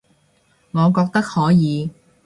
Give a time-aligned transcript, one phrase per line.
[0.71, 1.91] 我覺得可以